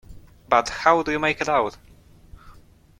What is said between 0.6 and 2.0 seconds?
how do you make it out